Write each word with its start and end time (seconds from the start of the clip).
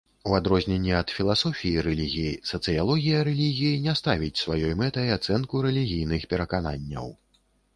У 0.27 0.31
адрозненне 0.35 0.93
ад 0.99 1.11
філасофіі 1.17 1.83
рэлігіі, 1.87 2.31
сацыялогія 2.53 3.19
рэлігіі 3.29 3.83
не 3.85 3.93
ставіць 4.01 4.33
сваёй 4.45 4.73
мэтай 4.81 5.07
ацэнку 5.17 5.63
рэлігійных 5.67 6.27
перакананняў. 6.33 7.07